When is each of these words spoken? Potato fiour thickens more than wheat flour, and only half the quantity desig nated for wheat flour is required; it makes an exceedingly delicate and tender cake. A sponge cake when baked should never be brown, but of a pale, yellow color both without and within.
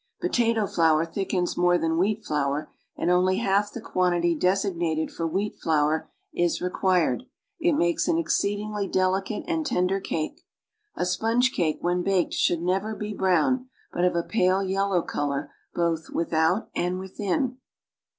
Potato 0.19 0.65
fiour 0.65 1.05
thickens 1.05 1.55
more 1.55 1.77
than 1.77 1.95
wheat 1.95 2.25
flour, 2.25 2.71
and 2.97 3.11
only 3.11 3.37
half 3.37 3.71
the 3.71 3.79
quantity 3.79 4.33
desig 4.35 4.73
nated 4.75 5.11
for 5.11 5.27
wheat 5.27 5.57
flour 5.61 6.09
is 6.33 6.59
required; 6.59 7.21
it 7.59 7.73
makes 7.73 8.07
an 8.07 8.17
exceedingly 8.17 8.87
delicate 8.87 9.43
and 9.47 9.63
tender 9.63 9.99
cake. 9.99 10.41
A 10.95 11.05
sponge 11.05 11.51
cake 11.51 11.77
when 11.81 12.01
baked 12.01 12.33
should 12.33 12.63
never 12.63 12.95
be 12.95 13.13
brown, 13.13 13.69
but 13.93 14.03
of 14.03 14.15
a 14.15 14.23
pale, 14.23 14.63
yellow 14.63 15.03
color 15.03 15.51
both 15.75 16.09
without 16.09 16.69
and 16.75 16.97
within. 16.97 17.57